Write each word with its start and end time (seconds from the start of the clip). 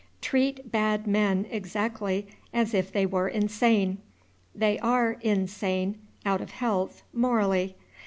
Treat 0.19 0.71
bad 0.71 1.05
men 1.05 1.45
exactly 1.51 2.25
as 2.51 2.73
if 2.73 2.91
they 2.91 3.05
were 3.05 3.27
insane. 3.27 3.99
They 4.55 4.79
are 4.79 5.11
in 5.21 5.47
sane, 5.47 5.99
out 6.25 6.41
of 6.41 6.49
health, 6.49 7.03
morally. 7.13 7.75